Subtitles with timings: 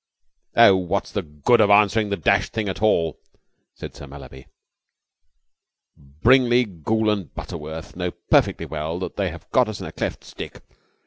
[0.55, 3.19] "Oh, what's the good of answering the dashed thing at all?"
[3.75, 4.47] said Sir Mallaby.
[5.95, 10.23] "Brigney, Goole and Butterworth know perfectly well that they have got us in a cleft
[10.23, 10.63] stick.